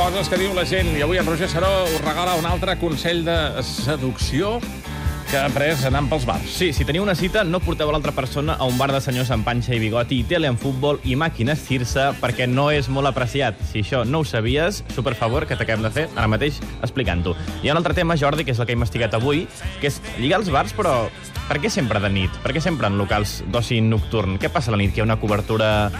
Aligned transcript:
coses 0.00 0.30
que 0.32 0.38
diu 0.40 0.54
la 0.56 0.62
gent. 0.64 0.94
I 0.96 1.02
avui 1.04 1.18
en 1.20 1.26
Roger 1.28 1.46
Saró 1.50 1.68
us 1.84 2.00
regala 2.00 2.32
un 2.40 2.46
altre 2.48 2.72
consell 2.80 3.20
de 3.26 3.34
seducció 3.66 4.54
que 5.28 5.36
ha 5.36 5.42
après 5.44 5.82
anant 5.84 6.08
pels 6.08 6.24
bars. 6.24 6.46
Sí, 6.56 6.70
si 6.72 6.86
teniu 6.88 7.04
una 7.04 7.14
cita, 7.14 7.42
no 7.44 7.60
porteu 7.60 7.92
l'altra 7.92 8.14
persona 8.16 8.56
a 8.56 8.64
un 8.64 8.78
bar 8.80 8.88
de 8.94 9.02
senyors 9.04 9.28
amb 9.34 9.44
panxa 9.44 9.74
i 9.76 9.82
bigoti 9.82 10.22
i 10.22 10.24
tele 10.30 10.48
en 10.48 10.56
futbol 10.56 11.02
i 11.04 11.18
màquines 11.20 11.60
Circe 11.66 12.06
perquè 12.22 12.48
no 12.48 12.70
és 12.72 12.88
molt 12.88 13.10
apreciat. 13.12 13.60
Si 13.68 13.84
això 13.84 14.00
no 14.08 14.22
ho 14.22 14.24
sabies, 14.24 14.80
super 14.96 15.12
favor 15.20 15.44
que 15.44 15.60
t'acabem 15.60 15.84
de 15.84 15.92
fer 15.92 16.08
ara 16.16 16.32
mateix 16.32 16.62
explicant-ho. 16.80 17.36
Hi 17.60 17.68
ha 17.68 17.76
un 17.76 17.84
altre 17.84 17.98
tema, 18.00 18.16
Jordi, 18.16 18.48
que 18.48 18.56
és 18.56 18.58
el 18.58 18.70
que 18.70 18.72
he 18.72 18.80
investigat 18.80 19.20
avui, 19.20 19.44
que 19.84 19.92
és 19.92 20.00
lligar 20.16 20.40
els 20.40 20.48
bars, 20.48 20.72
però 20.72 20.96
per 21.44 21.60
què 21.60 21.68
sempre 21.68 22.00
de 22.00 22.08
nit? 22.08 22.40
Per 22.40 22.56
què 22.56 22.64
sempre 22.64 22.88
en 22.88 22.96
locals 22.96 23.42
d'oci 23.52 23.84
nocturn? 23.84 24.40
Què 24.40 24.48
passa 24.48 24.72
a 24.72 24.78
la 24.78 24.80
nit? 24.80 24.96
Que 24.96 25.04
hi 25.04 25.04
ha 25.04 25.10
una 25.12 25.20
cobertura 25.20 25.90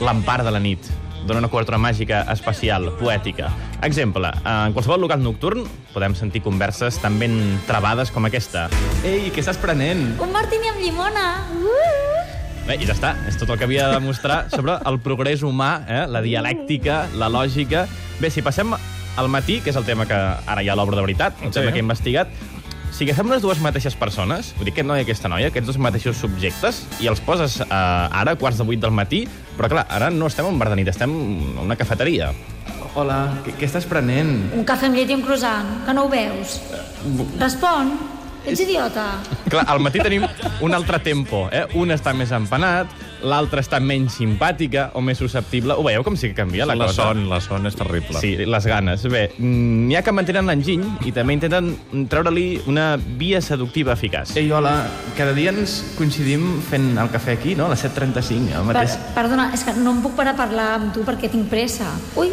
l'empar 0.00 0.40
de 0.42 0.50
la 0.50 0.64
nit 0.64 1.03
dona 1.26 1.40
una 1.40 1.48
cobertura 1.48 1.78
màgica, 1.80 2.22
especial, 2.32 2.90
poètica. 3.00 3.50
Exemple, 3.82 4.30
en 4.44 4.72
qualsevol 4.76 5.00
local 5.04 5.22
nocturn 5.24 5.64
podem 5.94 6.14
sentir 6.18 6.42
converses 6.44 6.98
tan 7.02 7.18
ben 7.18 7.36
trebades 7.68 8.10
com 8.14 8.26
aquesta. 8.28 8.68
Ei, 9.04 9.30
què 9.34 9.40
estàs 9.44 9.58
prenent? 9.60 10.14
Un 10.22 10.32
martini 10.34 10.68
amb 10.72 10.80
llimona. 10.84 11.26
Uh! 11.56 12.22
Bé, 12.64 12.78
i 12.80 12.86
ja 12.88 12.94
està. 12.96 13.14
És 13.28 13.36
tot 13.36 13.50
el 13.52 13.58
que 13.60 13.66
havia 13.68 13.88
de 13.90 13.98
demostrar 13.98 14.46
sobre 14.52 14.78
el 14.88 14.96
progrés 15.04 15.42
humà, 15.44 15.82
eh? 15.88 16.04
la 16.08 16.22
dialèctica, 16.24 17.06
la 17.20 17.28
lògica... 17.28 17.86
Bé, 18.20 18.30
si 18.30 18.40
passem 18.46 18.70
al 19.16 19.28
matí, 19.28 19.58
que 19.60 19.68
és 19.72 19.76
el 19.76 19.84
tema 19.84 20.06
que 20.08 20.16
ara 20.16 20.62
ja 20.64 20.76
l'obro 20.78 20.96
de 20.96 21.02
veritat, 21.04 21.36
el 21.42 21.52
Sí. 21.52 21.58
tema 21.60 21.72
que 21.72 21.80
he 21.82 21.84
investigat, 21.84 22.28
si 22.94 23.02
agafem 23.02 23.26
les 23.32 23.42
dues 23.42 23.58
mateixes 23.58 23.96
persones, 23.98 24.52
vull 24.54 24.68
dir, 24.68 24.72
aquest 24.72 24.86
noi 24.86 25.00
i 25.02 25.04
aquesta 25.04 25.30
noia, 25.30 25.48
aquests 25.50 25.66
dos 25.72 25.78
mateixos 25.82 26.20
subjectes, 26.22 26.84
i 27.02 27.10
els 27.10 27.18
poses 27.26 27.58
eh, 27.64 27.66
ara, 27.74 28.36
a 28.36 28.38
quarts 28.38 28.60
de 28.60 28.66
vuit 28.68 28.78
del 28.78 28.94
matí, 28.94 29.24
però 29.58 29.70
clar, 29.72 29.86
ara 29.90 30.12
no 30.14 30.30
estem 30.30 30.46
en 30.46 30.54
un 30.54 30.60
bar 30.62 30.70
de 30.70 30.78
nit, 30.78 30.90
estem 30.92 31.10
en 31.10 31.58
una 31.64 31.74
cafeteria. 31.80 32.30
Hola, 32.94 33.18
què, 33.42 33.56
què 33.58 33.66
estàs 33.66 33.88
prenent? 33.90 34.30
Un 34.54 34.62
cafè 34.68 34.86
amb 34.86 35.00
llet 35.00 35.10
i 35.10 35.16
un 35.18 35.24
croissant, 35.26 35.72
que 35.82 35.96
no 35.96 36.06
ho 36.06 36.12
veus. 36.12 36.60
Respon. 37.40 37.96
Ets 38.44 38.60
idiota. 38.60 39.08
Clar, 39.48 39.64
al 39.72 39.80
matí 39.82 40.02
tenim 40.04 40.26
un 40.62 40.76
altre 40.76 41.00
tempo, 41.02 41.48
eh? 41.50 41.64
Un 41.80 41.90
està 41.96 42.12
més 42.14 42.30
empanat, 42.36 42.92
l'altre 43.24 43.62
està 43.64 43.80
menys 43.80 44.18
simpàtica 44.20 44.90
o 44.94 45.00
més 45.04 45.18
susceptible. 45.18 45.74
Ho 45.74 45.84
veieu 45.86 46.04
com 46.06 46.16
sí 46.20 46.28
que 46.30 46.36
canvia 46.38 46.66
la, 46.68 46.76
La 46.76 46.86
cosa? 46.90 47.08
son, 47.08 47.24
la 47.30 47.40
son 47.40 47.66
és 47.66 47.76
terrible. 47.78 48.20
Sí, 48.20 48.34
les 48.44 48.66
ganes. 48.68 49.02
Bé, 49.10 49.24
mm, 49.38 49.86
n'hi 49.88 49.96
ha 49.98 50.02
que 50.04 50.12
mantenen 50.14 50.46
l'enginy 50.50 50.84
i 51.08 51.12
també 51.16 51.36
intenten 51.38 51.72
treure-li 52.12 52.46
una 52.70 52.94
via 53.18 53.40
seductiva 53.44 53.94
eficaç. 53.96 54.36
Ei, 54.40 54.50
hola, 54.52 54.74
cada 55.18 55.32
dia 55.36 55.52
ens 55.54 55.80
coincidim 55.98 56.60
fent 56.68 56.92
el 57.00 57.08
cafè 57.12 57.38
aquí, 57.38 57.54
no? 57.58 57.66
A 57.66 57.74
les 57.74 57.84
7.35, 57.84 58.52
al 58.54 58.66
Per, 58.68 58.74
mateix... 58.74 58.98
perdona, 59.16 59.48
és 59.56 59.64
que 59.64 59.74
no 59.80 59.96
em 59.96 60.02
puc 60.04 60.14
parar 60.18 60.36
a 60.36 60.40
parlar 60.44 60.68
amb 60.80 60.92
tu 60.94 61.04
perquè 61.06 61.30
tinc 61.32 61.48
pressa. 61.52 61.88
Ui, 62.20 62.30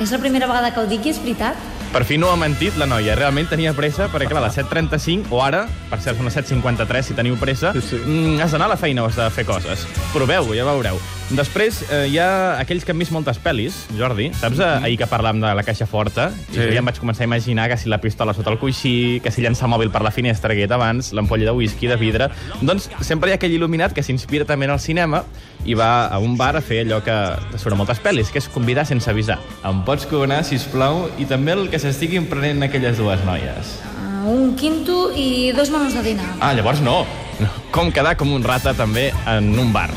és 0.00 0.12
la 0.12 0.20
primera 0.20 0.46
vegada 0.50 0.72
que 0.74 0.82
ho 0.84 0.86
dic 0.90 1.06
i 1.08 1.14
és 1.14 1.22
veritat. 1.22 1.56
Per 1.96 2.04
fi 2.04 2.18
no 2.20 2.28
ha 2.28 2.36
mentit 2.36 2.74
la 2.76 2.84
noia, 2.84 3.14
realment 3.16 3.46
tenia 3.48 3.70
pressa, 3.72 4.10
perquè 4.12 4.26
clar, 4.28 4.42
a 4.42 4.50
les 4.50 4.56
7.35, 4.58 5.30
o 5.32 5.38
ara, 5.40 5.62
per 5.88 5.96
cert, 6.04 6.18
són 6.18 6.26
les 6.28 6.34
7.53, 6.36 7.06
si 7.06 7.14
teniu 7.16 7.38
pressa, 7.40 7.70
Sí, 7.72 7.80
sí. 7.80 8.00
mm, 8.04 8.34
has 8.44 8.52
d'anar 8.52 8.66
a 8.68 8.74
la 8.74 8.76
feina 8.76 9.00
o 9.00 9.06
has 9.08 9.16
de 9.16 9.30
fer 9.32 9.46
coses. 9.48 9.86
Proveu, 10.12 10.50
ja 10.52 10.66
veureu. 10.68 11.00
Després, 11.30 11.78
eh, 11.88 12.02
hi 12.12 12.18
ha 12.20 12.58
aquells 12.60 12.84
que 12.84 12.92
han 12.92 13.00
vist 13.00 13.14
moltes 13.16 13.40
pel·lis, 13.40 13.78
Jordi, 13.96 14.28
saps 14.36 14.60
eh, 14.60 14.68
ahir 14.84 14.98
que 15.00 15.08
parlàvem 15.08 15.40
de 15.40 15.54
la 15.56 15.64
caixa 15.64 15.88
forta? 15.88 16.28
Sí. 16.52 16.60
I 16.60 16.76
ja 16.76 16.84
em 16.84 16.92
vaig 16.92 17.00
començar 17.00 17.24
a 17.24 17.30
imaginar 17.30 17.70
que 17.72 17.80
si 17.80 17.88
la 17.88 17.98
pistola 18.04 18.36
sota 18.36 18.52
el 18.52 18.60
coixí, 18.60 19.22
que 19.24 19.32
si 19.32 19.40
llança 19.40 19.64
el 19.64 19.72
mòbil 19.72 19.88
per 19.90 20.04
la 20.04 20.12
finestra 20.12 20.52
que 20.52 20.60
he 20.60 20.68
dit 20.68 20.76
abans, 20.76 21.14
l'ampolla 21.16 21.48
de 21.48 21.56
whisky, 21.56 21.88
de 21.88 21.96
vidre... 21.96 22.28
Doncs 22.60 22.90
sempre 23.00 23.32
hi 23.32 23.38
ha 23.38 23.40
aquell 23.40 23.56
il·luminat 23.56 23.96
que 23.96 24.04
s'inspira 24.04 24.44
també 24.44 24.68
en 24.68 24.76
el 24.76 24.84
cinema 24.84 25.24
i 25.66 25.74
va 25.74 26.06
a 26.06 26.20
un 26.22 26.36
bar 26.38 26.54
a 26.56 26.62
fer 26.64 26.84
allò 26.84 27.02
que 27.04 27.16
surt 27.58 27.74
a 27.74 27.78
moltes 27.78 28.00
pel·lis, 28.02 28.30
que 28.32 28.40
és 28.42 28.48
convidar 28.52 28.86
sense 28.88 29.10
avisar. 29.10 29.38
Em 29.66 29.82
pots 29.86 30.06
coronar, 30.08 30.42
sisplau, 30.46 31.06
i 31.18 31.26
també 31.28 31.56
el 31.56 31.66
que 31.72 31.82
s'estiguin 31.82 32.30
prenent 32.30 32.62
aquelles 32.66 32.98
dues 33.02 33.24
noies. 33.26 33.76
Uh, 33.96 34.36
un 34.36 34.54
quinto 34.58 35.10
i 35.14 35.52
dos 35.56 35.72
menús 35.74 35.98
de 35.98 36.06
dinar. 36.12 36.30
Ah, 36.40 36.54
llavors 36.54 36.82
no. 36.84 37.02
no. 37.42 37.50
Com 37.74 37.92
quedar 37.92 38.16
com 38.20 38.32
un 38.34 38.46
rata 38.46 38.74
també 38.78 39.10
en 39.26 39.52
un 39.58 39.74
bar. 39.74 39.90